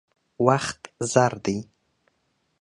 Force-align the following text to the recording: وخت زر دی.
وخت 0.45 0.81
زر 1.13 1.33
دی. 1.43 1.57